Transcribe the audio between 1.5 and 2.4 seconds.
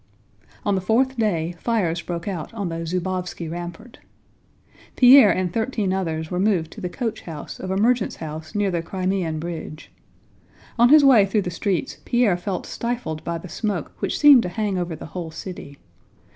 fires broke